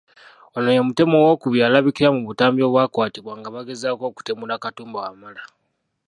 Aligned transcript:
Ono 0.57 0.69
ye 0.75 0.85
mutemu 0.87 1.13
owookubiri 1.17 1.63
alabikira 1.65 2.09
mu 2.15 2.21
butambi 2.27 2.61
obwakwatibwa 2.63 3.33
nga 3.39 3.49
bagezaako 3.55 4.03
okutemula 4.07 4.61
Katumba 4.63 4.97
Wamala. 5.03 5.43